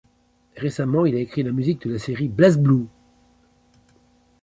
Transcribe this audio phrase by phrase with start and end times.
[0.57, 2.87] Récemment, il a écrit la musique de la série BlazBlue.